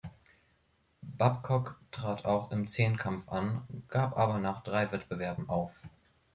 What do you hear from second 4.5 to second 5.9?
drei Wettbewerben auf.